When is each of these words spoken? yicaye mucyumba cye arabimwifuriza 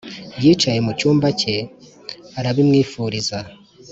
yicaye 0.41 0.79
mucyumba 0.85 1.27
cye 1.39 1.55
arabimwifuriza 2.39 3.39